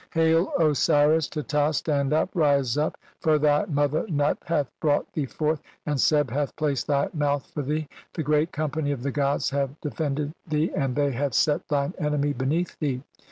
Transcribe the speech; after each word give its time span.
"Hail, 0.15 0.51
Osiris 0.57 1.27
Teta, 1.27 1.71
stand 1.73 2.11
up, 2.11 2.31
rise 2.33 2.75
up, 2.75 2.97
for 3.19 3.37
thy 3.37 3.65
mo 3.65 3.87
"ther 3.87 4.07
Nut 4.07 4.35
hath 4.47 4.71
brought 4.79 5.13
thee 5.13 5.27
forth, 5.27 5.61
and 5.85 6.01
Seb 6.01 6.31
hath 6.31 6.55
"placed 6.55 6.87
thy 6.87 7.09
mouth 7.13 7.45
for 7.53 7.61
thee. 7.61 7.87
The 8.15 8.23
Great 8.23 8.51
Company 8.51 8.89
of 8.93 9.03
"the 9.03 9.11
gods 9.11 9.51
have 9.51 9.79
defended 9.79 10.33
thee, 10.47 10.71
and 10.75 10.95
they 10.95 11.11
have 11.11 11.35
set 11.35 11.67
"thine 11.67 11.93
enemy 11.99 12.33
beneath 12.33 12.79
thee. 12.79 13.03